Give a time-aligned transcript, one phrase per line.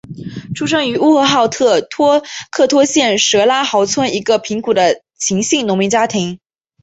[0.55, 6.39] 出生于呼和浩特市托克托县什拉毫村一个贫苦的秦姓农民家庭。